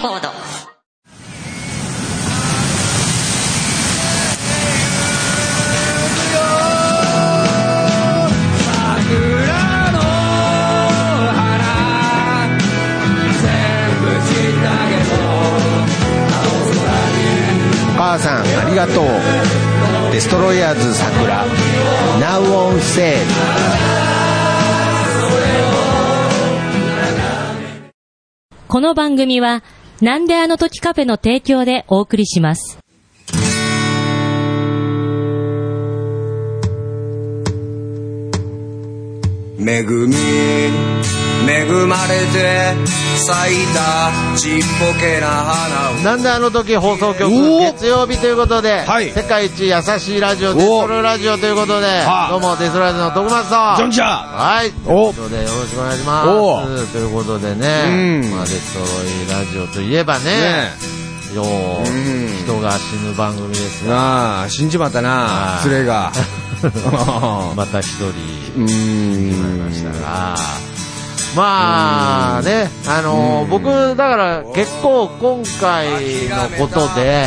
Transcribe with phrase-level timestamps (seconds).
[0.00, 0.28] コード。
[0.30, 0.32] お
[18.02, 19.04] 母さんありがとう。
[20.12, 21.44] デストロイヤーズ桜。
[22.18, 23.18] Now on sale
[28.66, 29.62] この番組は、
[30.00, 32.78] なんであの時カフェの提供でお送りします。
[39.58, 42.74] 恵み恵まれて
[43.16, 45.94] 咲いたちっぽけな花を。
[46.02, 49.10] なんであの時放送局月曜日ということで、はい。
[49.10, 52.30] 世界一優しいラジオデストロイラジオということではあ。
[52.30, 54.70] どうもデストロイラジオの徳松とジョンジャーはい。
[54.72, 56.92] というおことでよろしくお願いしおます。
[56.92, 58.30] ということでね、うん。
[58.30, 60.70] まあ、デストロイラジオといえばねね。
[61.34, 62.36] よううん。
[62.44, 63.88] 人が死ぬ番組ですえ。
[63.88, 65.68] がああ、死んじまったなは、い。
[65.70, 66.12] 連れが。
[67.56, 68.04] また一人
[68.58, 70.02] うー決まりましたん。
[70.02, 70.36] が、
[71.36, 75.86] まあね、あのー僕、だから結構今回
[76.28, 77.24] のことで、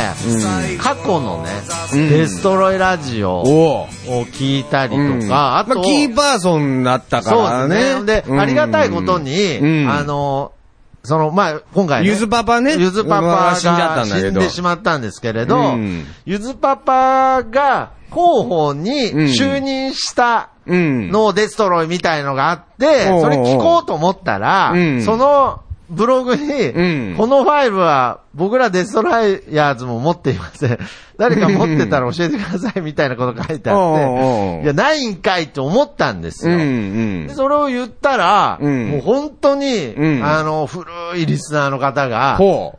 [0.78, 1.50] 過去のね、
[1.94, 4.24] うんデストロイラジオおをお。
[4.26, 8.00] 聞いたりうんとか、あと、まあ、キーパーソンだったかそうらですね。
[8.00, 8.22] ね。
[8.22, 10.63] で、ありがたいことに、うんあのー
[11.04, 12.76] その、まあ、今回ね、ゆずパパね。
[12.78, 14.40] ゆずパパが死んじゃったんだけど。
[14.40, 16.06] 死んでしまったんですけれど、うん。
[16.24, 21.10] ゆずパパが広報に就任したうん。
[21.10, 23.20] のデストロイみたいのがあって、おうおう。
[23.20, 25.02] それ聞こうと思ったら、うん。
[25.02, 25.60] その
[25.94, 30.78] ブログに、うんこのファイルは僕らデストライヤーズも持っていません。
[31.16, 36.52] 誰か持ってたら教えてくださいみたいなこと書いてあおうおて、いや、ないんかいって思ったんですうん。
[36.52, 36.58] よ。
[36.58, 37.34] うんで。
[37.34, 40.84] それを言ったら、うんもう本当に、うんあの、古
[41.16, 42.78] いリスナーの方が、ほ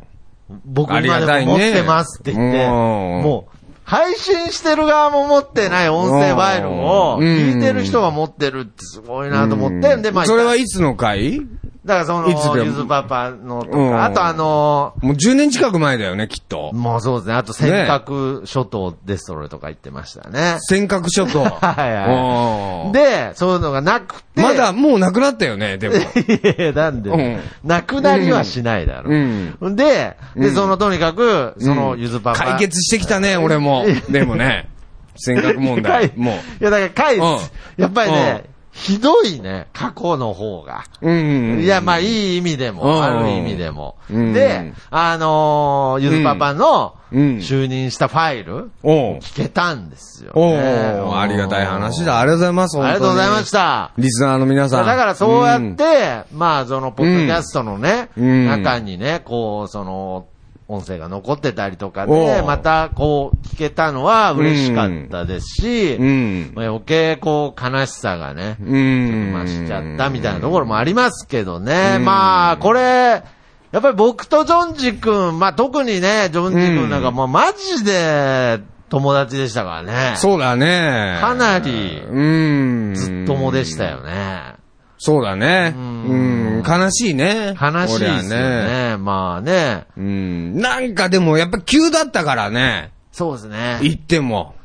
[0.66, 10.01] 僕今でも持ってますって言って、うんもう、配信してる側も持ってない音声ファイルを、うん聞いてる人が持ってるってすごいなと思って、う。
[10.01, 11.41] で、まあ、それはいつの回？
[11.85, 16.73] だからその、いつゆずパパのとうんか、あとあのもう10年近く前だよね、きっと。
[16.73, 20.57] もうそうですね、あと尖閣諸島デストロイとか言ってましたね。
[20.62, 21.44] 尖閣諸島。
[21.45, 25.95] はいはいいで、そういうのがなくて、まだもうなくなったよね、でも。
[26.01, 26.01] い
[26.57, 29.12] やなんで、うんなくなりはしないだろ。
[29.12, 29.75] うん。
[29.75, 32.45] で、で、うんそのとにかく、そのうんゆずパパ。
[32.45, 33.85] 解決してきたね、俺も。
[34.09, 34.69] でもね。
[35.18, 36.12] 尖閣問題。
[36.16, 36.34] もう。
[36.34, 37.38] いや、だから、かい、うん
[37.78, 40.84] やっぱりね、ひどいね、過去の方が。
[41.02, 41.62] うん。
[41.62, 43.96] いや、まあ、いい意味でうんも、ある意味でも。
[44.12, 50.58] うんで、あのーゆずパパの、うん就任したファイル、聞けたんですよ、おね。
[50.58, 52.19] うありがたい話だ。
[52.19, 52.78] ありがとうございます。。
[52.78, 53.91] ありがとうございましたた。
[53.97, 54.86] リスナーの皆さん。
[54.86, 60.25] だからそうやっうんて、まあ、その、ポッドキャストのね、うん中にね、こう、その、
[60.67, 66.51] 音声が残ってたりとかおで、うまた、こう、聞けたのは嬉しかったですし、うん。
[66.55, 69.33] まあ、余計、こう、悲しさがね、うん。
[69.33, 71.95] 増しちゃったみたいなところもありますけどね。
[71.97, 73.23] うんまあ、これ、
[73.75, 80.15] やっぱり僕とジョンジ君、まあ特にね、ジョンジ君なんかもうマジで友達でしたからね。
[80.15, 81.17] そうだね。
[81.19, 82.21] かなりう
[82.91, 82.93] ん。
[82.95, 84.54] ずっともでしたよね。
[84.97, 85.73] そうだね。
[85.75, 86.63] ううんん。
[86.63, 87.56] 悲しいね。
[87.61, 88.97] 悲しいですよこりゃね。
[88.97, 89.85] まあね。
[89.97, 90.57] うん。
[90.59, 92.91] なんかでもやっぱ急だったからね。
[93.11, 93.79] そうですね。
[93.81, 94.56] 行っても。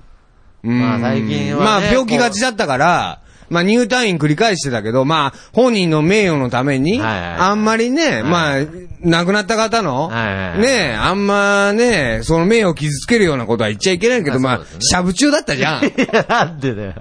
[0.63, 8.67] うんまあ最近はねまあ病気がちだったから、まあ入退院繰り返してたけど、まあ本人の名誉のために、あんまりね、まあ
[9.01, 15.85] 亡くなった方の、ねあんまね、その名誉を傷つけるようなことは言っちゃいけないけど、まあしゃぶ中だったじゃん。
[15.87, 16.95] いや、なんでだよ。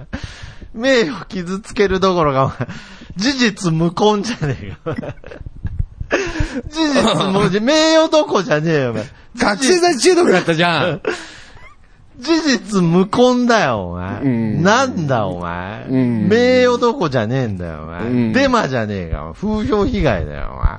[0.74, 2.56] 名誉傷つけるどころか、
[3.16, 5.14] 事実無根じゃねえか。
[6.68, 9.04] 事実無根、名誉どこじゃねえよ、お前。
[9.38, 11.02] 覚醒剤中毒だったじゃん。
[12.18, 14.20] 事実無根だよ、お前。
[14.20, 15.86] うんなんだ、お前。
[15.88, 18.00] うん名誉どこじゃねえんだよ、お前。
[18.02, 20.78] うんデマじゃねえか、風評被害だよ、お前。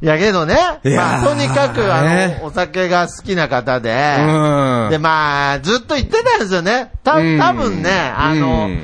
[0.00, 0.54] いやけどね、
[0.96, 3.90] まあ、とにかく、あねの、お酒が好きな方で、
[4.20, 6.92] うんで、まあ、ずっと言ってたんですよね。
[7.02, 8.82] た、うん多分ね、あの、うん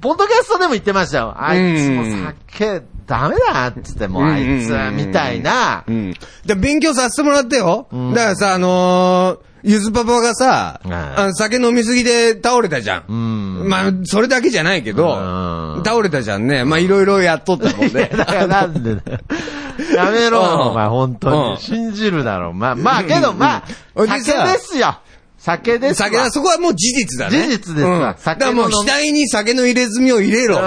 [0.00, 1.34] ポッドキャストでも言ってましたよ。
[1.36, 5.90] あいつもうん酒、ダメだっつっても、あいつ、みたいなう。
[5.92, 6.14] ん。
[6.44, 7.88] で、勉強させてもらってよ。
[7.92, 10.80] うんだからさ、あのーゆずパパがさ、
[11.34, 13.04] 酒飲みすぎで倒れたじゃん。
[13.08, 13.12] う
[13.64, 13.68] ん。
[13.68, 16.64] まあ、それだけじゃないけど、うん倒れたじゃんね。
[16.64, 18.06] まあ、いろいろやっとったもんで。
[18.16, 19.18] だからなんでだよ。
[19.96, 21.60] やめろお前、本当うんに。
[21.60, 23.64] 信じるだろ、まあ、まあ、けど、まあ、
[23.96, 24.98] うん酒ですよ。
[25.48, 26.08] 酒ですわ。
[26.08, 27.44] 酒だ、そこはもう事実だね。
[27.44, 30.64] 事実ですわうん酒だからもう額に酒の入れ墨を入れろって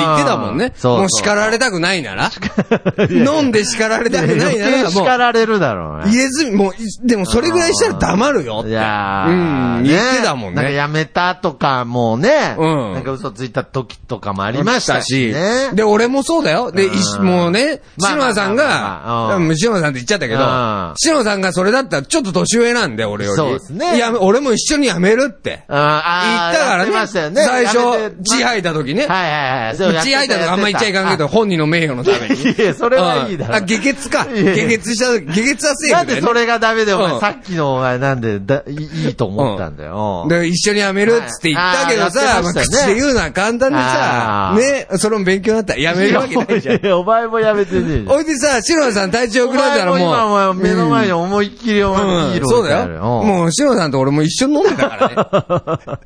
[0.00, 0.72] 言ってたもんね。
[0.74, 2.30] そうもう叱られたくないなら。
[3.10, 6.10] 飲んで叱られたくないなら、もう叱られるだろうね。
[6.10, 8.70] 入れ墨、もう、いでもそれぐらいしたら黙るよって。
[8.70, 15.70] いやー、うんね言ってたもんねなんかやめたとかもね、うんなんか嘘ついた時とかもありましたしね。
[15.74, 16.72] で、俺もそうだよ。
[16.72, 16.88] で、
[17.20, 23.36] もうね、まあ篠田さんが、篠田さんって言っちゃったけどうん、篠田さんがそれだったらちょっと年上なんで、俺より。
[23.36, 25.64] そうですねいや、俺も一緒に辞めるって。
[25.68, 27.34] うん、あ言ーったからやってましたよね。
[27.34, 27.42] ね。
[27.44, 27.76] 最初、
[28.22, 29.06] 血吐いた時ね。
[29.06, 30.02] はいはいはい。
[30.02, 32.42] 血吐いたとかあんま言っちゃいかんけど、あ本人の名誉のために。
[32.52, 33.56] いや、それはいいだろ。
[33.56, 34.24] うんあ、下血か。
[34.24, 35.92] 下血した時、下血はセーフ。
[35.94, 40.26] なんでそれがダメで、お前、うんさっきのお前なんでだいいいと思ったんだよ。
[40.28, 45.74] で、一緒に辞めるっつって言ったけどさ、口で言うのは簡単でさね、それも勉強になった。
[45.74, 46.92] 辞めるわけないじゃん。
[46.92, 48.10] お前もやめてねえ。
[48.10, 50.00] おいでさ、篠田さん体調良おくなったらもう。
[50.00, 53.22] 今お前目の前に思いっきりお前そうだよ。
[53.24, 55.98] もう、篠田さんと俺も一緒に飲んでたからね。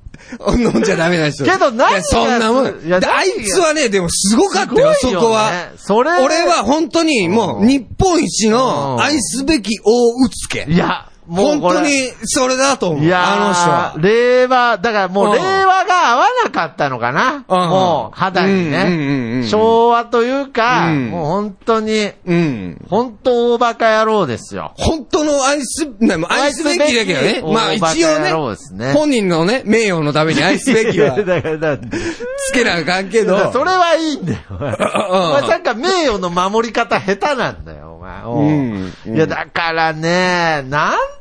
[0.73, 1.45] 飲んじゃダメな人。
[1.45, 2.67] けど何やそんなもん。
[2.67, 5.50] いやであいつはね、でもすごかったよ、そこは。
[5.77, 10.67] それ俺は本当にもう、日本一のうん愛すべき大うつけ。
[10.69, 11.91] いや、本当に
[12.25, 13.05] それだと思う。
[13.05, 13.95] いやーあの人は。
[13.99, 17.45] 令和、だからもうんう令和が合わなかったのかな？
[17.49, 19.49] もう肌にうんうんうんうんね。
[19.49, 22.87] 昭和というか、うんもう本当に、うん。
[22.89, 24.73] 本当大バカ野郎ですよ。
[24.77, 25.87] 本当の愛す、
[26.29, 27.43] 愛すべきだけどね。
[27.55, 28.33] まあ一応ね
[28.73, 33.53] ね、本人のね、名誉のために愛すべきは だから、だつけなあかんけど。
[33.53, 34.39] それはいいんだよ。
[34.51, 38.23] お前うんお前なんか名誉の守り方下手なんだよ、お前。
[38.23, 41.18] うんうんいや、だからね、なん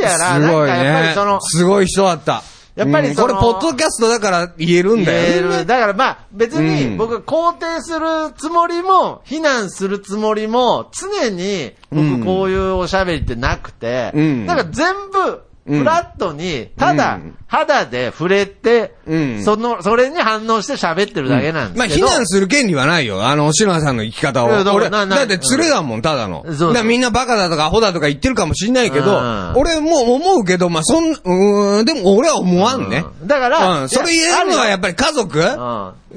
[0.00, 2.42] やら、すごいなんかやっぱりねその。、すごい人だった。
[2.74, 5.58] やっぱりこれ、ポッドキャストだから言えるんだ言えよね。
[5.58, 5.66] る。
[5.66, 21.88] だからまあ、別うんに僕肯定するつもりも、非難するつもりも、常にうん僕こういうおしゃべりってなくて、うんなんか全部、うんフラットに、ただうん、肌で触れて、うんその、それに反応して喋ってるだけなんですまあ。
[21.88, 23.26] 非難する権利はないよ。
[23.26, 24.48] あの、篠田さんの生き方を。
[24.48, 26.44] 俺、だって連れだもん、ただの。
[26.74, 33.04] だみんなバカだとかアホだとか言ってるかもしんないけどうん、俺も思うけど、まあ、そん、うーん、でも俺は思わんね。
[33.22, 35.38] うんだからうん、それ言えるのはやっぱり家族？
[35.38, 35.48] うん。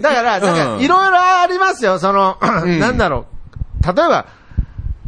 [0.01, 3.27] だから、なんか、うんいろいろありますよ、その、んなんだろ
[3.83, 3.85] う。
[3.85, 4.25] 例えば、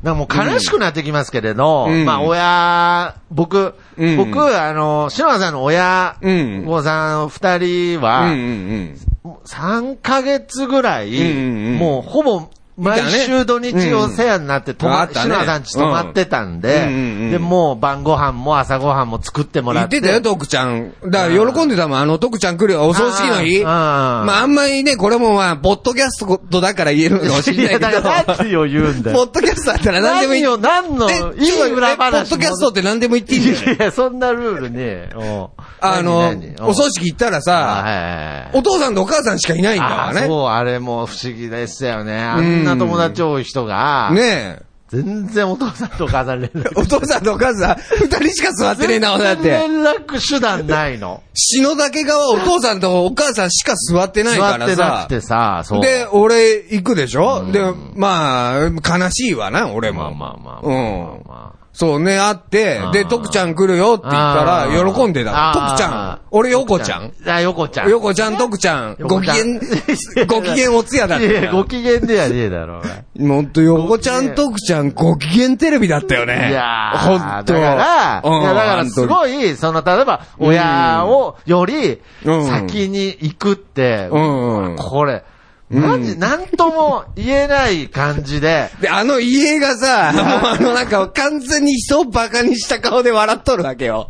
[0.04, 2.06] なんかもう悲しくなってきますけれど、うん。
[2.06, 4.18] まあ、親、僕、うん。
[4.18, 6.64] 僕、あの、篠田さんの親、うん。
[6.68, 8.98] お子さん二人うんは、うん。
[9.46, 11.78] 3ヶ月ぐらい、うんうんうん。
[11.78, 20.00] もうほぼ、毎週土日お世話になって、泊ま篠田さんち泊まってたんで、で、もう晩ご飯も朝ご飯も作ってもらって。
[20.00, 20.94] 言ってたよ、徳ちゃん。
[21.06, 23.64] だから喜んでたもん、あの、徳ちゃん来るよ、お葬式の日。
[23.66, 28.44] あーまあ、あんまりね、これもまあ、ポッドキャストだから言えるのかもしれないけいや、だからど。
[28.44, 29.18] 何を言うんだよ。
[29.18, 30.42] ポッドキャストだったら何でもいい。
[30.42, 33.78] 何を、何の、えいい裏話ポッドキャストって何でも言っていいんだよね。
[33.80, 35.10] いや、そんなルールね。
[35.16, 35.50] お
[35.82, 40.22] あのお葬式行ったらあさ、お父さんとお母さんしかいないんだからね。
[40.22, 42.18] あそう、あれも不思議でしたよね。
[42.18, 44.70] あんな友達多い人が、ねえ。
[44.92, 46.72] 全然お父さんとお母さん連絡。
[46.82, 49.50] お父さんとお母さん、二人しか座ってねえな、だって。
[49.50, 51.22] 連絡手段ないの。
[51.36, 55.10] 篠岳側、お父さんとお母さんしか座ってない座からさってなく。
[55.10, 55.82] てさ、そう。
[55.82, 57.52] で、俺行くでしょ？
[57.52, 57.62] で、
[57.96, 60.06] まあ、悲しいわな、俺も。
[60.06, 60.68] まあまあまあ。
[60.68, 61.22] うん。
[61.28, 61.39] ま
[61.80, 65.54] そうね、会ってで、徳ちゃん来るよって言ったら、喜んでた。
[65.54, 66.22] 徳ちゃん。
[66.30, 67.14] 俺、横ちゃん。
[67.26, 67.90] あ、横ちゃん。
[67.90, 68.98] 横ちゃん、徳ちゃん。
[69.00, 69.62] ご機嫌
[70.28, 71.64] ご機嫌おつやだったいやいや、ごよ。
[71.64, 72.82] 機嫌ではねえだろ、
[73.18, 76.50] もっと横ちゃん、徳ちゃん、ご機嫌テレビだったよね。
[76.50, 77.54] いやー、ほんと。
[77.54, 85.24] だから、だからすごい、その、例えば、親を、よりうん、先に行くって、うんうんこれ、
[85.70, 94.08] マジ、なんとも言えない感じで、で、あの家がさ、もうあのなんか完全に人をバカにした顔で笑っとるわけよ。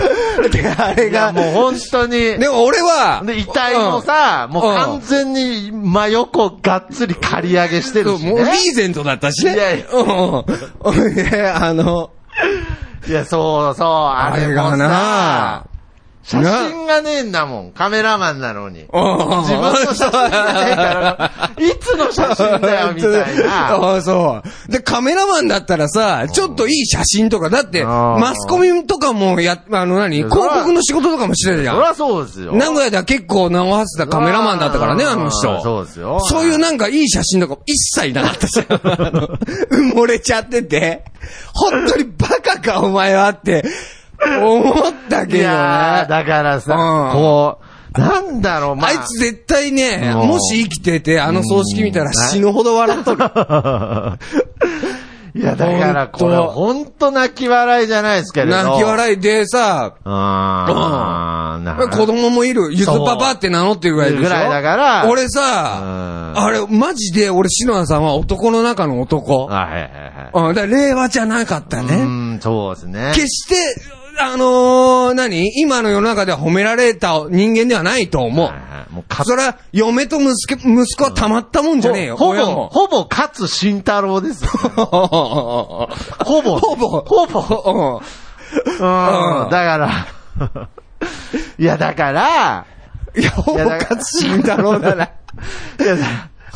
[0.50, 8.50] で、あれが、もう本当に、でも俺は、で、遺体もさ、もう完全に真横がっつり刈り上げしてうん、るし、もうリね。
[8.72, 9.54] ーゼントだったしね。
[9.54, 9.86] いやいや。
[9.92, 11.14] うん。
[11.14, 12.08] で、あの、
[13.06, 14.88] いや、そうそう、あれがな。
[14.88, 15.64] さ、
[16.22, 18.86] 写真がねえんだもん、カメラマンなのに。
[18.92, 23.74] 自自分の写真がねえから、いつの写真だよ、みたいな。
[23.74, 24.72] ああ、そう。
[24.72, 31.76] で、カメラマンだったらさ、ちょっといい写真とか、だって、マスコミとかもや、あの何、広告の仕事とかもしてるじゃん。
[31.76, 32.52] そりゃそうですよ。
[32.54, 35.60] 名古屋では結構名を馳せたカメラマンだったからね、あの人。
[35.60, 36.20] そうですよ。
[36.20, 38.66] そういうなんかいい写真とか一切なかったじゃん。
[38.68, 39.28] あ の
[39.70, 41.04] 埋もれちゃってて、
[41.52, 43.64] 本当にバカかお前はって、
[44.42, 44.74] 思っ
[45.08, 46.08] たけいどやー、ね。
[46.08, 47.58] だからさ、うんこ
[47.96, 53.24] う、なんだろう、まあいつ絶対ね、もし生きてて、あの葬式見たら死ぬほど笑っとる。
[55.34, 58.56] いや、だからこれ、ほんと泣き笑いじゃないですけれど。
[58.64, 62.68] 泣き笑いでさ、あーな子供もいる。
[62.70, 64.22] ゆずパパって名乗ってるぐらいでしょ？
[64.24, 65.40] ぐらいだから俺うさ、
[66.34, 69.48] んあれ、マジで俺、篠田さんは男の中の男。
[69.50, 70.48] あ、はいはいはい。
[70.48, 72.02] うん、だから令和じゃなかったうね。
[72.04, 73.12] ん、そうですね。
[73.14, 73.54] 決して、
[74.18, 75.50] あのー、何？
[75.60, 78.52] 今の世の中では褒められた人間ではないと思う。
[78.92, 82.16] もうかそれは、嫁と息子、息子はたまったもんじゃねえよ。
[82.16, 82.68] ほぼ。
[82.68, 84.50] ほぼ勝慎太郎ですよ。
[84.76, 86.58] ほぼ。
[86.58, 86.88] ほぼ。
[87.00, 88.02] ほぼ。
[88.66, 89.50] うん。
[89.50, 90.06] だから、
[91.58, 92.66] いや、だから、
[93.16, 95.04] いや、ほぼいやだ勝慎太郎だな。
[95.04, 95.08] い
[95.84, 95.96] や、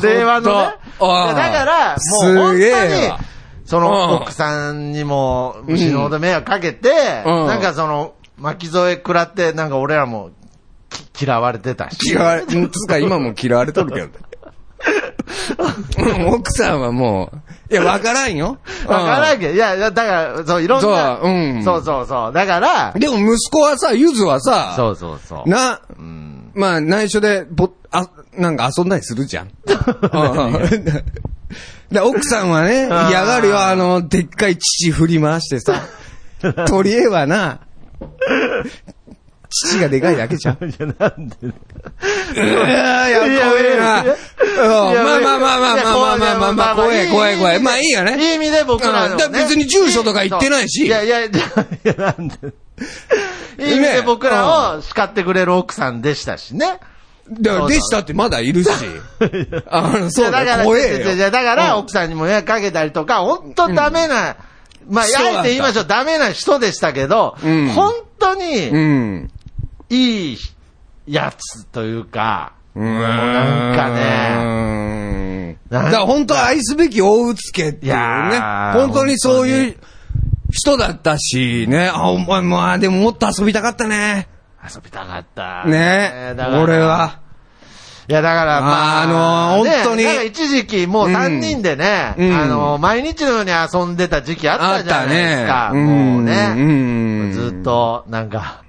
[0.03, 0.75] 令和のね。
[1.01, 3.19] いやだから、もうす本げえ当にわ、
[3.67, 6.89] そうんの奥さんにも死ぬほど迷惑かけて、
[7.27, 10.31] うんなんかその、巻き添え食らって、なんか俺らも
[11.13, 12.11] き嫌われてたし。
[12.11, 14.09] 嫌われ、んつうか今も嫌われとるけど。
[15.99, 17.31] う ん奥さんはも
[17.71, 18.59] う、いや、わからんよ。
[18.87, 22.33] わからんけけど、いや、いやだから、そう、いろんな、そううんそうそうそう。
[22.33, 25.49] だから、でも息子はさ、ゆずはさ、そうそうそう。
[25.49, 26.53] な、うん。
[26.55, 29.51] まあ内緒で、ぼ、あ、なんか遊んだりするじゃん。
[31.51, 31.55] う
[31.93, 35.83] んで奥さんはね、嫌がるよ、あの、でっかい父振り回してさ。
[36.69, 37.61] 取り柄はな、
[39.49, 40.57] 父がでかいだけじゃん。
[40.69, 41.37] いや、なんで。
[42.35, 44.03] いやいや、怖えな。
[44.03, 44.17] うん
[44.59, 47.59] まあまあまあまあまあまあまあまあまあ、怖え怖え怖え。
[47.59, 48.17] まあいいよね。
[48.19, 51.31] いい意味で僕ら別に住所とか言ってないしいやいや、い
[51.85, 52.37] や、なんで。
[53.59, 56.81] いい意味で僕らを叱ってくれる奥さんでしたしね。
[57.31, 58.71] だから、でしたってまだいるし。
[59.69, 61.17] あの、そうだから、怖えよ。
[61.17, 64.37] やだから、うん奥さんにも迷惑かけたりとか、本当ダメな、
[64.89, 69.31] まあ、そうだったあえて言いましょう、ダメな人でしたけど、うん本当うに、ん。
[69.89, 70.39] いい
[71.07, 75.59] やつというか、もうなんかね、ね。
[75.71, 78.39] なんかだから本当は愛すべき大うつけっていういね
[78.75, 79.77] 本当にそういう
[80.51, 81.89] 人だったしね。
[81.93, 84.29] あ、お前、まあでももっと遊びたかったね。
[84.75, 85.65] 遊びたかった。
[85.67, 86.35] ね。
[86.37, 86.63] だから。
[86.63, 87.21] 俺は。
[88.09, 89.07] いや、だから、まあ、あ
[89.59, 90.05] のーね本当に。
[90.05, 92.33] だから一時期、もう3人でね、うん。
[92.33, 95.73] あのー毎日のように遊んでた時期あったじゃないですか。
[95.73, 95.81] ね。
[95.81, 98.63] もうね、うんずっと、なんか、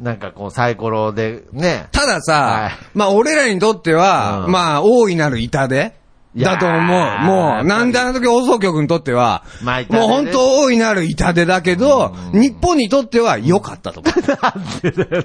[0.00, 2.72] なんかこう、サイコロでね、たださ、はい。
[2.94, 4.52] まあ俺らにとっては、うん。
[4.52, 5.92] まあ大いなる痛手いやー
[6.36, 7.18] だと思う。
[7.24, 9.44] もう、なんであの時放送局にとっては、
[9.88, 14.10] もう本当大いなる痛手だけど、日本にとっては良かったと思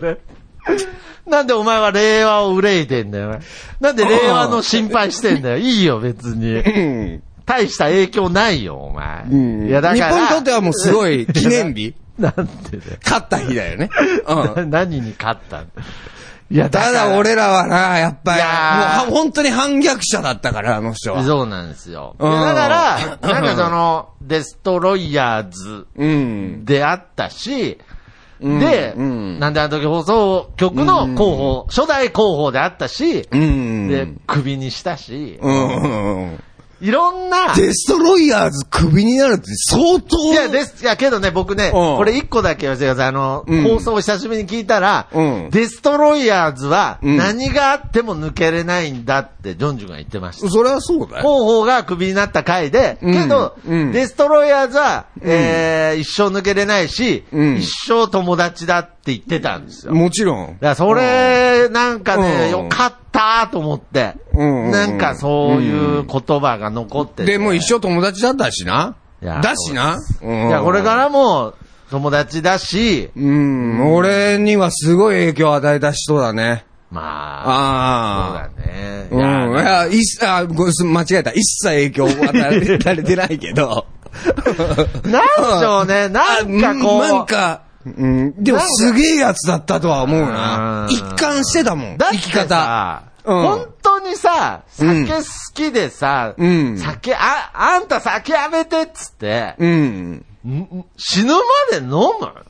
[0.05, 0.19] う。
[1.29, 3.39] なんでお前は令和を憂いてんだよ。
[3.79, 5.57] なんで令和の心配してんだよ。
[5.57, 6.55] いいよ、別に。
[6.55, 9.23] うん大した影響ないよ、お前。
[9.23, 10.09] うんいや、だから。
[10.09, 12.33] 日本にとってはもうすごい記念日 なん
[12.69, 12.97] でだよ。
[13.03, 13.89] 勝った日だよね。
[14.55, 14.69] うん。
[14.71, 15.65] 何に勝ったの？
[16.51, 21.23] いや、ただ俺らはな、やっぱり、もうは本当に反逆者だったから、あの人は。
[21.23, 22.17] そうなんですよ。
[22.19, 26.65] うんだから、なんかその、デストロイヤーズうん。
[26.65, 27.79] であったし、
[28.41, 33.87] うんで、うんなんであの時放送局の広報、初代広報であったし、うん。
[33.87, 36.39] で、クビにしたし、うん。
[36.81, 40.33] いろんな、デストロイヤーズクビになるって相当。
[40.33, 43.07] いや、です、いや、けどね、僕ね、うんこれ一個だけ言わせてください。
[43.09, 50.49] あの、うん放送を久しぶりに聞いたら、うんデストロイヤーズはうん何があっても抜けれないんだって、ジョンジュが言ってました。
[50.49, 51.07] それはそうだよ。
[51.21, 59.93] 広報がクビになった回で、うんけど、うんデストロイヤーズは、えー一生抜けれないし、うん一生友達だって言ってたんですよ。
[59.93, 60.57] だかもちろん。
[60.59, 63.00] らそれ、なんかね、うんよかった
[63.51, 68.95] と思って、うんうんなんかそういう言葉が残っててで、もう一生友達だったしな。
[69.21, 69.97] だしな。
[70.21, 71.53] うんいや、これからも
[71.89, 76.65] 友達だし、うん、俺にはすごい影響を与えた人だね。
[76.89, 78.49] まあ、ああ。
[78.55, 79.07] そうだね。
[79.11, 79.53] うん。
[79.53, 81.31] いや、一切、あ、ごす間違えた。
[81.31, 83.85] 一切影響を与えられてないけど。
[85.05, 90.91] なんでしょうね、 なんかこう、あなんか、うん、でもすげえやつだったとは思うなう。
[90.91, 91.97] ん一貫してたもん。
[91.97, 92.47] 生き方。
[92.47, 95.23] さ、うん本当にさ、うん酒好
[95.53, 100.25] きでさ、うん酒、あ、あんた酒やめてっつって、うん。
[100.47, 101.39] ん死ぬま
[101.71, 102.45] で飲む？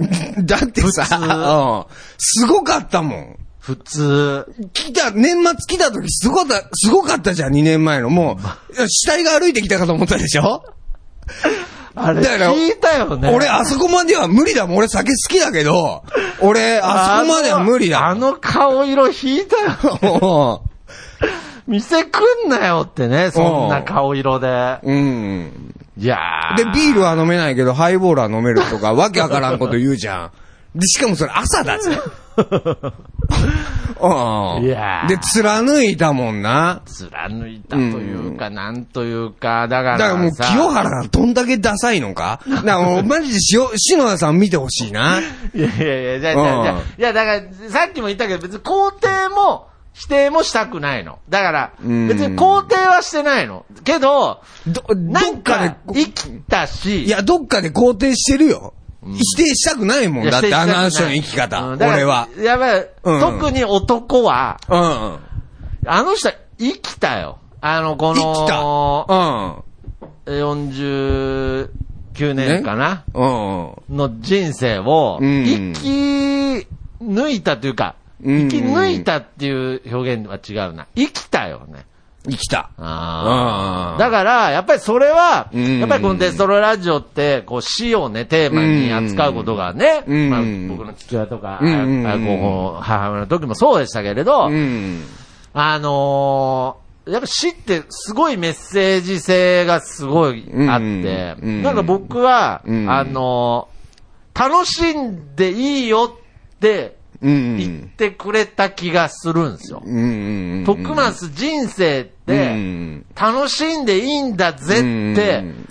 [0.46, 1.86] だってさ、
[2.18, 3.36] すごかったもん。
[3.58, 4.46] 普通。
[4.72, 8.08] 来た、年末来た時すごかった、すごかったじゃん、2年前の。
[8.08, 8.38] も
[8.74, 10.64] う、死体が歩いてきたかと思ったでしょ？
[11.94, 13.30] あれ、だから聞いたよね。
[13.34, 14.76] 俺、あそこまでは無理だもん。
[14.78, 16.04] 俺酒好きだけど、
[16.40, 20.20] 俺、あそこまでは無理だあの顔色引いたよ。
[20.20, 20.64] も
[21.66, 24.48] 店来んなよってね、そんな顔色で。
[24.48, 24.80] ん。
[24.84, 25.74] うん。
[25.98, 30.26] いやーで、ビールは飲めないけど、ハイボールは飲めるとか、わけわからんこと言うじゃ
[30.74, 30.78] ん。
[30.78, 31.96] で、しかもそれ朝だぜ。
[34.00, 34.64] うん。
[34.64, 36.80] いやーで、貫いたもんな。
[36.86, 40.04] 貫いたというか、なんというか、だからさ。
[40.04, 42.40] だからもう、清原がどんだけダサいのか？
[42.48, 45.20] だからもう、マジでしお篠田さん見てほしいな。
[45.54, 51.18] いやいやいや、じゃあ、じゃあ、じゃあうんいや、だから、さっきも言ったけど、別に肯定も、否定もしたくないの。
[51.28, 53.66] だから、うん別に肯定はしてないの。
[53.84, 58.72] けど、ど、どっなんかかで、生きたし、いや、どっかで肯定してるよ。
[59.02, 60.30] 否定したくないもん。
[60.30, 61.68] だって、あの人の生き方。
[61.72, 62.28] 俺は。
[62.38, 65.18] やばい、うん特に男は、うん。
[65.86, 67.38] あの人は生きたよ。
[67.62, 68.60] あの、こ生きた。
[68.60, 69.64] の、
[70.26, 70.30] うん。
[70.30, 71.68] 49
[72.34, 73.24] 年かな、う
[73.94, 73.96] ん。
[73.96, 75.88] の人生を、うん生き
[77.02, 80.86] 抜いたというか、うん生き抜いたっていう表現は違うな。
[80.94, 81.86] 生きたよね。
[82.28, 82.70] 生きた。
[82.76, 85.78] だから、やっぱりそれは、うん。
[85.78, 90.30] やっぱりこのデストロラジオって、こう死をね、テーマに扱うことがね、うん。
[90.30, 95.02] まあ、僕の父親とか、こう母親の時もそうでしたけれど、うん。
[95.54, 102.90] あのーやっぱ死ってすごいメッセージ性がすごいあって、なんか僕は、うん。
[102.90, 103.80] あのー
[104.32, 106.92] 楽しんでいいよってうん。
[107.22, 109.82] 言ってくれた気がするんですよ。
[109.84, 110.62] うん。
[110.64, 114.78] 徳松人生っうて、ん、楽しんでいいんだぜっ
[115.14, 115.68] て、うん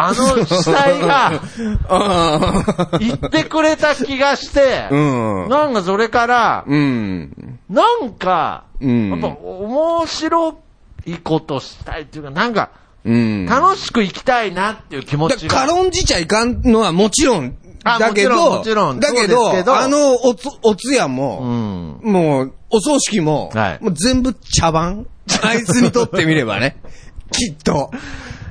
[0.00, 1.42] あの死体が
[1.90, 5.48] あ言ってくれた気がして、うん。
[5.48, 7.58] なんかそれから、うん。
[7.68, 10.58] なんか、うんやっぱ面白
[11.04, 12.70] いことしたいっていうか、なんか、
[13.04, 13.46] うん。
[13.46, 15.66] 楽しく生きたいなっていう気持だちが。
[15.66, 17.56] 軽んじちゃいかんのはもちろん。
[17.84, 22.00] あだけど、もちろんだけどど、あのおつ、お通夜うも、ん。
[22.02, 25.06] もう、お葬式も、はいもう全部茶番
[25.42, 26.76] あいつにとってみればね。
[27.32, 27.90] きっと。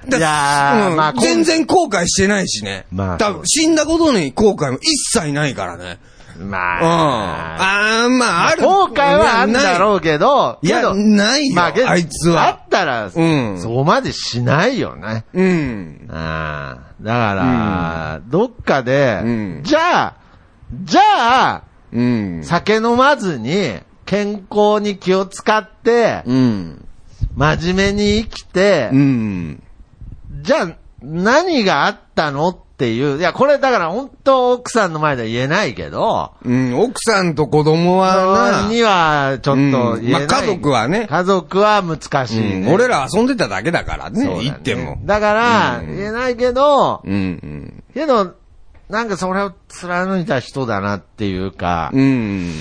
[0.08, 2.86] だいやーうんまあ全然後悔してないしね。
[2.92, 6.00] まあ多分死んだことに後悔も一切ないからね。
[6.40, 6.50] うん。
[6.50, 8.64] まあ、あー、まあ、ある。
[8.64, 12.52] 後悔はあるんだろうけど、いや、けどないよ、まああいつあは。
[12.52, 15.26] ったら、うんそこまでしないよね。
[15.34, 16.08] うん。
[16.10, 20.14] ああだから、どっかで、うんじゃあ、
[20.84, 21.02] じゃ
[21.56, 22.44] あ、うん。
[22.44, 26.86] 酒飲まずに、健康に気を使って、うん。
[27.36, 29.64] 真面目に生きて、うん。
[30.42, 30.70] じゃあ、
[31.02, 33.18] 何があったのっていう。
[33.18, 36.80] いや、これだから本当奥さんの前では言えないけど、うん。
[36.80, 39.96] 奥さんと子供はな、にはちょっと言えない。
[39.96, 45.00] うんまあ家族はね家族は難しい、ねうん俺ら遊んでただけだからね、ね言っても。
[45.06, 47.84] だから、うん言えないけど、うん。
[47.96, 48.36] けど、
[48.90, 52.52] なんかそれを貫いた人だなっていうか、うん。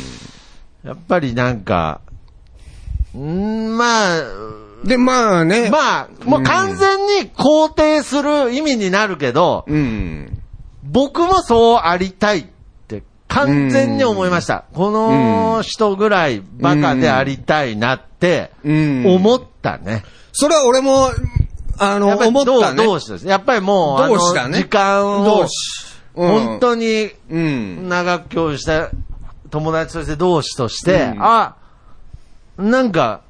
[0.82, 2.00] やっぱりなんか、
[3.14, 4.22] んまあ、
[4.84, 5.70] で、まあね。
[5.70, 10.42] まあ、もう完全に肯定する意味になるけど、うん。
[10.84, 12.46] 僕もそうありたいっ
[12.86, 14.64] て完全に思いました。
[14.74, 19.06] この人ぐらいバカでありたいなってうん。
[19.06, 20.04] 思ったね。
[20.32, 21.10] それは俺も、
[21.78, 22.76] あの、思ったね。
[22.76, 23.26] どう同志です？
[23.26, 24.18] やっぱりもう、あの
[24.52, 25.46] 時間を
[26.14, 27.88] 本当にうん。
[27.88, 28.90] 長く共有した
[29.50, 31.56] 友達として同志として、うんあ、
[32.58, 33.22] なんか、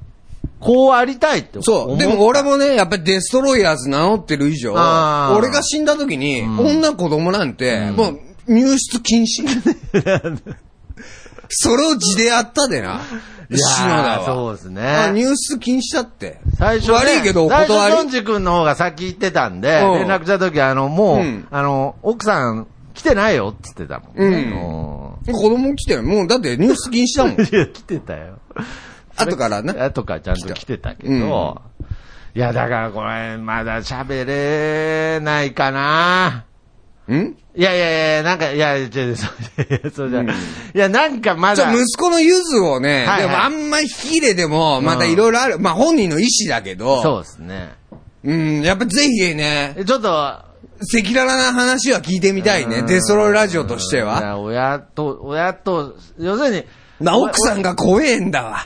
[0.59, 1.61] こうありたいって。
[1.61, 1.97] そう。
[1.97, 9.45] でも俺もね、やっぱりデストロイヤーズ名乗ってる以上、俺が死んだ時に、女子供なんて、もう入出禁止。
[11.49, 13.01] それを地でやったでな。
[13.49, 14.25] いやー篠田は。
[14.25, 16.39] そうですねあ入出禁止だって。
[16.57, 25.31] 最初、ね、悪いけどお最断り初、ドンジ君の方が先行ってたんで、うん連絡した時あの、もう、うんあの、奥さん来てないよって言ってたもんね。
[25.31, 26.03] 子供来てる。
[26.03, 27.33] もうだって入出禁止だもん。
[27.35, 28.39] う んいや、来てたよ。
[29.17, 29.85] 後からな。
[29.85, 31.87] 後からちゃんと来てたけど、うん
[32.35, 36.45] いや、だからこれ、まだ喋れないかな。
[37.09, 37.35] ん？
[37.55, 39.05] いやいやいや、なんか、いや、違う、そう
[39.63, 40.27] いやそうじゃ、い
[40.73, 45.57] や、なんかまだ、息子のゆずをね、はいはいでもあんまり引き入れても、またいろいろある。
[45.57, 47.75] まあ本人の意思だけど、そうですね。
[48.23, 50.45] うん、やっぱぜひね、えちょっと、赤
[51.07, 52.83] 裸々な話は聞いてみたいね。
[52.83, 54.21] デストロイラジオとしていは。
[54.21, 56.65] や親と、親と、要するに、
[56.99, 58.63] まあ、奥さんが怖えんだわ。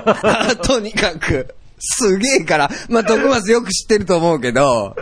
[0.62, 1.54] とにかく。
[1.80, 2.70] すげえから。
[2.90, 4.94] まあ、徳松よく知ってると思うけど、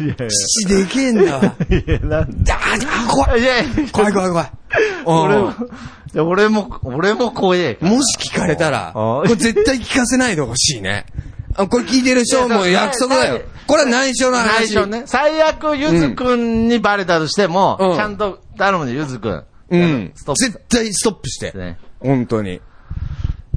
[0.00, 1.54] いやい父でけえんだわ。
[1.68, 2.26] や、いや、なんあ
[3.06, 3.42] あ、怖い。
[3.42, 4.50] いやいや、怖い怖い怖い。
[5.04, 5.54] 俺も
[6.16, 7.76] 俺も、俺も怖え。
[7.80, 11.06] もし聞かれたら、あこれ絶対聞かせないでほしいね。
[11.56, 13.40] あこれ聞いてる人も約束だよ。
[13.66, 14.74] これは内緒の話。
[14.74, 15.02] 内緒ね。
[15.06, 19.44] 最悪、ゆずくんにバレたとしても、うんちゃんと頼むね、ゆずくん。
[19.70, 20.12] うん。
[20.14, 21.52] 絶対ストップして。
[21.56, 21.78] ね。
[22.04, 22.60] 本当に。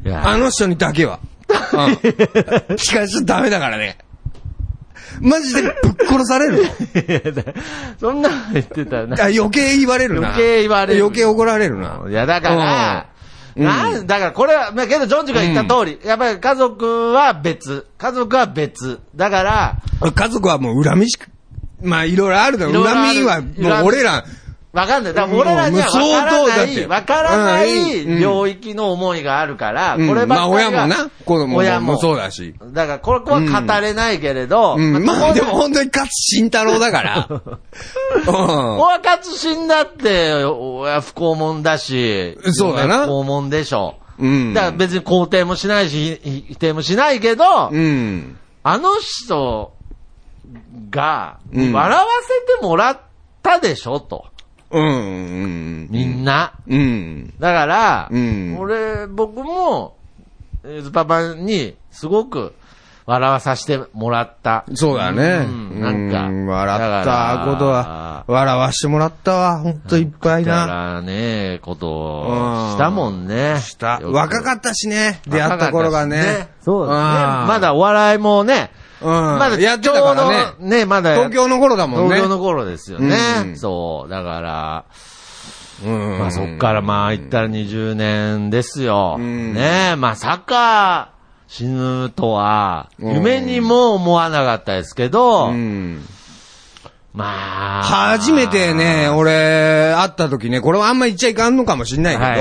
[0.06, 1.20] いやあの人にだけは。
[1.50, 1.80] うん。
[2.76, 3.98] 聞かせちゃダメだからね。
[5.22, 5.72] マジでぶっ
[6.08, 6.70] 殺されるの。
[8.00, 9.16] そんなの言ってたらな。
[9.20, 10.30] あ余計言われるな。
[10.30, 12.04] 余計言われる余計怒られるな。
[12.10, 13.08] いや、だから、
[13.56, 17.88] なんだからこれは、まあけど、ジョンジが言った通り、やっぱり家族は別。
[17.98, 19.00] 家族は別。
[19.16, 19.78] だから、
[20.14, 21.28] 家族はもう恨みしか、
[21.82, 22.74] まあいろいろあるだろう。
[22.74, 24.24] いろいろある恨みはもう俺ら、
[24.74, 25.14] わかんない。
[25.14, 32.54] だから俺らにはわからない、わからなうんいうん領域の思いがあるから、うんこればっかりがまあ親もな、子供親ももそうだし。
[32.74, 37.28] だからこれこれは語れないけれど、うん、まあでも本当に勝慎太郎だから。
[37.32, 38.80] うん。
[38.80, 43.96] 親活心だって、親不幸もんだし、そうだな嫁不幸もんでしょ。
[44.20, 44.54] うん。
[44.54, 48.38] だから別に肯定もしないし、ひ否定もしないけど、うん。
[48.64, 49.74] あの人
[50.90, 53.00] が、うん笑わせてもらっ
[53.42, 54.26] たでしょ、と。
[54.72, 54.84] うん。
[54.84, 55.88] うん。
[55.90, 56.54] みんな。
[56.68, 57.34] うん。
[57.40, 59.96] だから、うん俺、僕も、
[60.64, 62.54] えーズパパに、すごく、
[63.06, 64.66] 笑わさせてもらった。
[64.74, 65.46] そうだね。
[65.48, 69.60] うんなんかう笑ったことは、笑わしてもらったわ。
[69.60, 70.74] ほんといっぱいだかな。
[70.96, 73.62] らね、ことうんをしたもんね。
[73.62, 74.02] した。
[74.04, 75.22] 若かったしね。
[75.26, 76.50] 出会った頃がね。
[76.62, 77.00] そうですね。
[77.00, 77.02] う
[77.46, 79.10] んまだお笑いもね、うん。
[79.12, 80.30] まだやってたから
[80.60, 80.78] ね。
[80.80, 82.16] ね、まだ東京の頃だもんね。
[82.16, 83.18] 東京の頃ですよね。
[83.42, 84.10] うんそう。
[84.10, 84.86] だから、
[85.86, 86.20] うん。
[86.20, 89.18] まあそっからまあ言ったら20年ですよ。
[89.20, 91.12] うんねえ、まさか
[91.48, 96.04] 死ぬとは、うん夢にも思わなかったですけど、うん。
[97.14, 97.84] まあ。
[97.84, 102.34] 初めてね、俺、会った時ね、これはあんま言っちゃいかんのかもしんないけど、は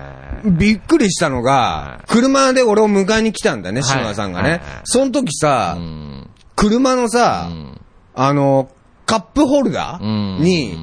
[0.00, 0.03] い
[0.44, 3.90] びっくりしたのが、車で俺を迎えに来たんだね、はい。
[3.90, 4.60] 島田さんがね。
[4.84, 6.30] その時さう、ん。
[6.56, 7.80] 車のさ、うん。
[8.14, 8.68] あの、
[9.06, 10.38] カップホルダうん。
[10.38, 10.78] ーに、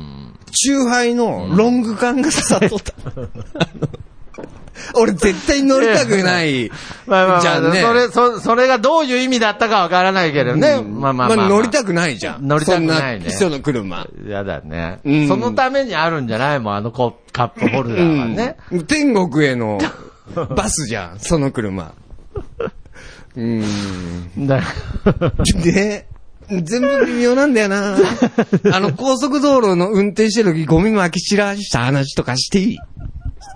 [0.51, 2.93] チューハイのロング缶が刺さっとった。
[4.95, 6.69] 俺絶対乗りたくない。
[7.07, 7.81] まあまあまあ、じゃんね。
[7.81, 10.77] それ、そ、それがどういう意味だったかわからないけどね。
[10.79, 11.49] うんまあまあまあ、まあ。
[11.49, 12.47] 乗りたくないじゃん。
[12.47, 14.07] 乗りたくないね人の車。
[14.27, 18.57] やだね、うんそのためにあるんじゃないもん、あのコカップホルダーはね。
[18.71, 19.79] うん天国への
[20.55, 21.91] バスじゃん、 その車。
[23.35, 23.63] うん。
[24.47, 24.61] だ
[25.63, 26.05] で、
[26.49, 27.95] 全部微妙なんだよな。
[28.73, 32.77] あの、高速道路の運転してる時ゴミ撒き散らした話とかしていい？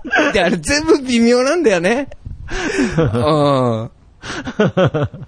[0.32, 2.08] で、あれ全部微妙なんだよね。
[2.96, 3.90] うん。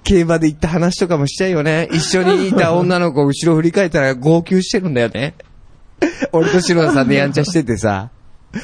[0.03, 1.89] 競馬で行った話とかもしちゃうよね。
[1.93, 5.35] 一緒にいた女の子後ろ振り返ったら号泣してるんだよね。
[6.33, 8.11] 俺と白田さんでやんちゃしててさ。
[8.53, 8.63] だか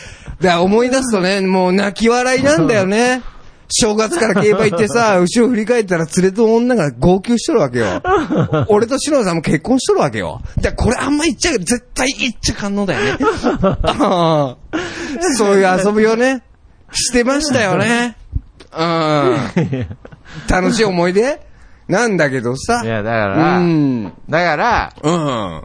[0.57, 3.22] ら思い出すとね、もう泣き笑いなんだよね。
[3.68, 8.03] 正月から競馬行ってさ、後ろ振り返ったら連れと女が号泣しとるわけよ。
[8.68, 10.42] 俺と白田さんも結婚しとるわけよ。
[10.57, 13.18] だからこれあんま言っちゃう絶対言っちゃかんのだよね。
[15.22, 16.42] そういう遊びをね、
[16.92, 18.16] してましたよね。
[18.77, 19.37] うん。
[20.48, 21.40] 楽しい思い出？
[21.87, 22.83] なんだけどさ。
[22.85, 24.12] いや、だから、うん。
[24.29, 25.11] だから、う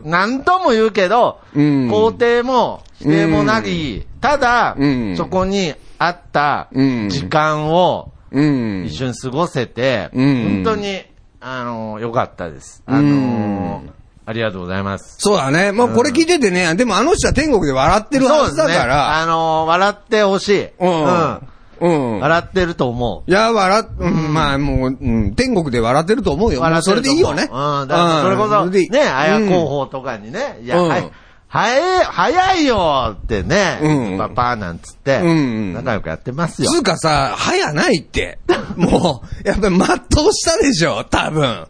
[0.06, 0.10] ん。
[0.10, 8.86] 何とも言うけど、うん肯定も否定もなき、ただ、うんそこにあったうん時間をうん。
[8.86, 11.04] 一緒に過ごせて、うん本当に、
[11.42, 12.84] あの、良かったです。
[12.86, 13.92] あのうん
[14.30, 15.16] ありがとうございます。
[15.18, 15.72] そうだね。
[15.72, 19.26] もうこれ聞いててね、でもあの人は天国で笑ってるはずだかあら。
[19.26, 20.68] の、笑ってほしい。
[20.80, 21.40] うん。
[21.82, 22.20] うん。
[22.20, 23.32] 笑ってると思う。
[23.32, 26.62] いや、笑っ、うん、まあもう、うん、天国で笑ってると思うよ。
[26.62, 27.42] もうそれでいいよね。
[27.42, 31.12] うん、だからそれこそ、ね、綾うん候補とかにね、いや、うんはい、
[31.52, 36.70] 早い、早いよってね、うんパパなんつって、うん仲良くやってますよ。
[36.70, 38.38] つうかさ、早ないって。
[38.78, 41.66] もう、やっぱり全うしたでしょ、多分。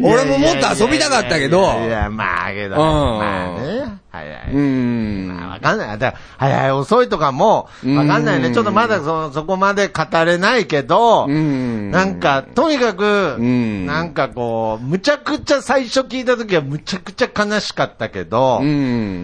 [0.00, 1.60] 俺ももっと遊びたかったけど。
[1.86, 4.52] いやまあけど、うんまあね、早い。
[4.52, 5.28] うん。
[5.28, 5.98] まあわかんない。
[5.98, 8.48] だ早い遅いとかも、わかんないね。
[8.48, 11.90] うんちょっとまだそ、そこまで語れないけど、うん。
[11.90, 19.15] なんか、とにかく、んなんかこう、むちゃくちゃ最初聞いた時はむちゃくちゃ悲しかったけど、うん。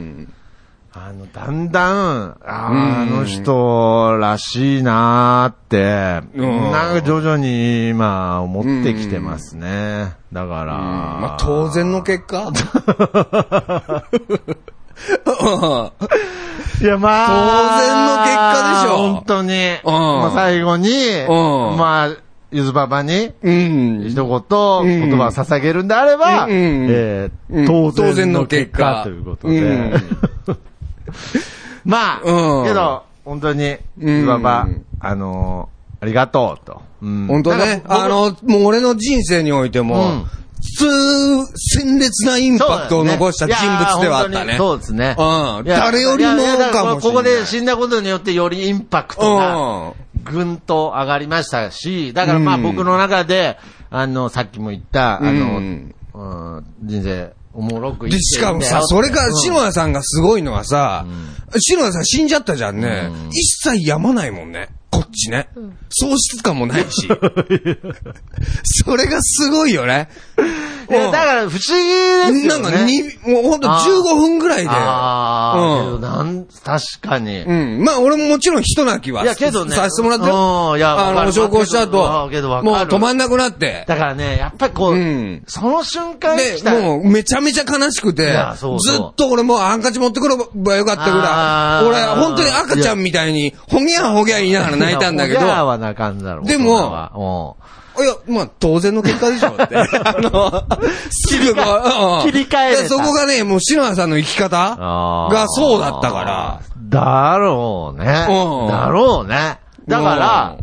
[0.95, 6.71] あの、だんだん、あーうんあの人らしいなーって、うん。
[6.71, 10.13] なんか徐々に今思ってきてますね。
[10.35, 12.53] だから、まあ、当然の結果。
[16.83, 17.33] いや、まあ、当
[17.81, 18.97] 然の結果でしょ。
[19.15, 19.51] 本当に。
[19.85, 19.93] うん。
[19.93, 20.91] まあ最後に、
[21.25, 21.27] ん。
[21.79, 22.17] まあ、
[22.53, 24.05] ゆずばばに、うん。
[24.09, 26.53] 一言、言葉を捧げるんであれば、うん。
[26.91, 27.31] え
[27.67, 29.03] 当当然然のの結果。
[29.05, 29.61] ということで。
[29.61, 29.93] うん。
[31.85, 32.65] まあ、うん。
[32.65, 34.69] けど、本当に、ゆずばば、
[35.01, 36.83] あのーありがとうと。
[37.01, 37.27] うん。
[37.29, 37.85] 本当ね。
[37.87, 40.25] あの、もう俺の人生においても、うん。
[40.25, 44.57] 普通、鮮烈なインパクトを残した人物ではあったね。
[44.57, 45.15] そうですね。
[45.65, 47.01] 誰よりもかもしれない。
[47.01, 52.63] ここで死んだことによってよりインパクトが、うぐんと上がりましたし、だからまあうん。
[52.63, 53.59] 僕の中で、
[53.91, 61.07] あの、さっきも言った、あの、うんうん人生おもろくで、しかもさ、それから、篠谷さんがすごいのはさ、
[61.59, 63.11] 篠谷さん死んじゃったじゃんね。
[63.31, 64.71] 一切やまないもんね。
[64.93, 65.49] こっちね。
[65.89, 67.09] 喪失感もないし。
[68.85, 70.11] それがすごいよね。
[70.91, 72.63] いや、だから不思議ですよね。
[72.63, 74.69] なんかに、もうほんと15分ぐらいで。
[74.69, 75.59] ああ、
[75.95, 77.41] うんなん、確かに。
[77.41, 77.83] うん。
[77.83, 80.73] まあ俺ももちろん人泣きはいやけどねさせてもらったよ。
[80.73, 83.85] うんいやわかるあの、昇降した後あ、けどもう止まんなくなって。
[83.89, 91.87] だからね、やっぱりこう、うんその瞬間で来、たもうめちゃめちゃ悲しくてそうそうずっと俺もうハンカチ持ってくればよかったぐらい。
[91.87, 96.47] 俺本当に赤ちゃんみたいに、ほぎゃほぎゃ言いながら泣いたんだけど、いやほぎゃーは泣かんだろう。
[96.47, 97.57] でも
[97.99, 99.77] いや、まあ、当然の結果でしょって。
[99.77, 99.85] あ
[100.19, 100.65] の、
[101.11, 106.61] すぐこううん切り替えそこがね、もう篠谷さんの生き方がそうだったから。
[106.89, 108.27] だろうね。
[108.29, 109.59] うんだろうね。
[109.87, 110.57] だから、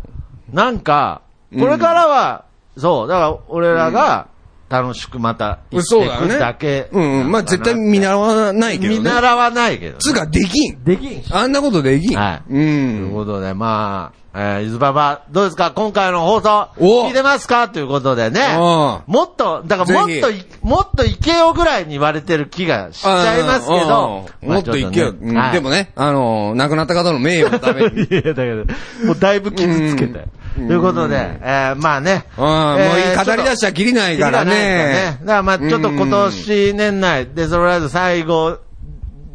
[0.52, 1.20] なんか、
[1.56, 2.44] これからは、
[2.76, 4.26] そう、だから俺らが
[4.70, 6.38] 楽しくまた生きていくそうだよね。
[6.38, 6.88] だけ。
[6.92, 7.30] うんうん。
[7.30, 8.98] まあ、絶対見習わないけどね。
[9.00, 9.98] 見習わないけどね。
[10.00, 10.84] つうか、できん。
[10.84, 11.32] できんし。
[11.32, 12.16] あんなことできん。
[12.16, 12.42] はい。
[12.48, 12.52] う。
[12.52, 15.72] というんことで、まあ、えー、ゆずばば、どうですか？
[15.72, 17.68] 今回の放送、お聞いてますか？
[17.68, 18.40] ということでね。
[18.54, 24.26] うんもっと、だからもっとい、もっといけよぐらいに言われてる気がしちゃいますけど。
[24.42, 25.08] うんもっといけよ。
[25.08, 25.76] うんでもね。
[25.78, 28.02] ね、あの、亡くなった方の名誉のために。
[28.06, 28.64] いや、だけど、
[29.04, 30.26] もうだいぶ傷つけたよ。
[30.54, 32.24] ということで、えー、まあね。
[32.36, 35.18] うん、もうえー語り出しちゃきりないからキリがないですね。
[35.20, 38.58] だからまあちょっと今年年内、デソロライズ最後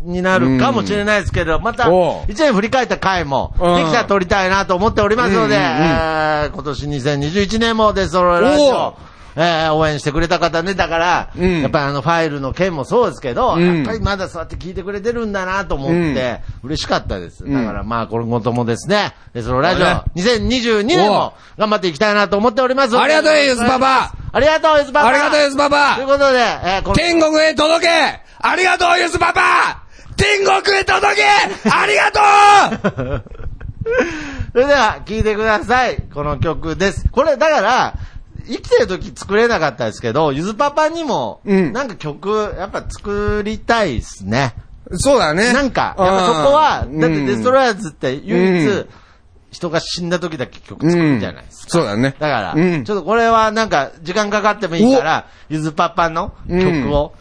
[0.04, 1.90] になるかもしれないですけど、また
[2.28, 3.76] 一年振り返った回もうん。
[3.78, 8.70] できたら撮りたいなと思っておりますので、えー今年2021年もデソロライズおう。
[8.74, 8.98] を
[9.36, 11.62] えー応援してくれた方ね、だから、うん。
[11.62, 13.76] やっぱりあのファイルの件もそうですけど、うん。
[13.78, 17.44] やっぱりまだそうやって聞いてくれてるんだなと思って、嬉しかったです。
[17.44, 20.48] だからまあ、今後ともですね、デソロラジオそうね。
[20.48, 22.98] 2022年も頑張っていきたいなと思っております。
[22.98, 24.14] ありがとうユズパパ。
[24.32, 25.08] ありがとう、ユズパパ。
[25.08, 25.96] ありがとう、ユズパパ。
[25.96, 27.90] ということで、えーこの天国へ届け。
[28.40, 29.84] ありがとう、ユズパパ。
[30.18, 31.24] 天国へ届け。
[31.70, 32.12] ありが
[32.82, 33.24] とう。
[34.54, 36.04] それでは、聴いてください。
[36.14, 37.06] この曲です。
[37.12, 37.94] これ、だから、
[38.48, 44.56] 生きてる時作れなかったですけど、ゆずパパにも、うんなんか曲、やっぱ作りたいですね。
[44.92, 45.52] そうだね。
[45.54, 48.90] なんか、やっぱそこは、うんだってデストロイヤーズって唯一、うん
[49.52, 51.70] 人が死んだ時だけ曲作るじゃないですか。
[51.70, 52.14] そうだね。
[52.20, 57.14] だから、うんちょっとこれはなんか、時間かかってもいいから、ゆずパパの曲を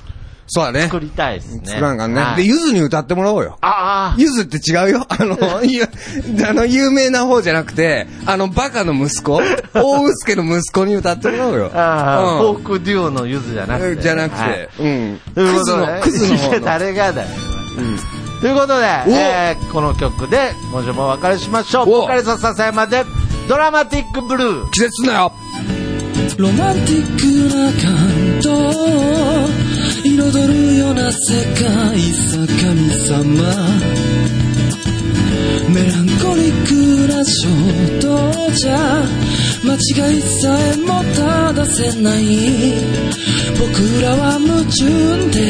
[0.47, 0.83] そうだね。
[0.83, 1.63] 作りたいですね。
[1.65, 2.21] 作らんかんね。
[2.21, 3.57] はいで、ゆずに歌ってもらおうよ。
[3.61, 5.07] ああ、ゆずって違うよ。
[5.09, 9.37] あの、ゆあの、有名な方じゃなくて、あの、バカの息子、
[9.75, 11.71] 大臼助の息子に歌ってもらおうよ。
[11.75, 14.03] ああ、うんフォークデュオのゆずじゃなくて。
[14.03, 15.21] じゃなくはいて、うん。
[15.35, 16.61] ということでクズの、クズの方の。
[16.65, 17.29] 誰がだよ。
[18.41, 21.89] ということで、えーこの曲で今週もお別れしましょう。
[21.91, 23.05] おお別れささやまで、
[23.49, 24.71] ドラマティックブルー。
[24.71, 25.33] 季節すなよ。
[26.37, 29.74] ロマンティックな感動
[30.07, 33.17] 彩るような世界さ神様。
[35.71, 37.49] メランコリックな衝
[38.01, 39.03] 動じゃ
[39.65, 42.23] 間違いさえも正せない。
[43.59, 44.85] 僕らは矛盾
[45.31, 45.41] で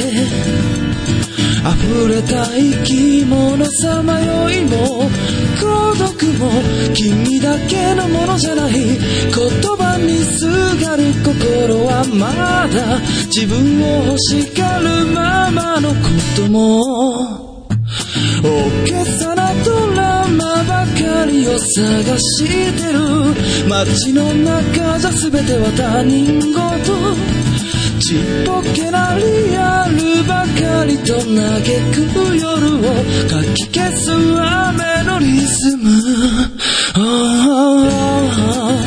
[1.67, 5.11] 溢れた生き物さまよいも
[5.61, 6.63] 孤独も
[6.95, 8.73] 君だけのものじゃない。
[8.73, 9.01] 言
[9.77, 10.74] 葉にする
[12.09, 12.33] ま
[12.69, 15.95] だ自分を欲しがるままのこ
[16.37, 17.69] とも
[18.43, 23.05] 大げさなドラマばかりを探してる。
[23.69, 26.93] 街の中じゃ全ては他人事
[28.01, 31.25] ちっぽけなリアルばかりと嘆
[31.93, 32.83] く夜を
[33.29, 35.89] かき消す雨のリズム、
[36.95, 36.99] あ
[38.71, 38.84] あ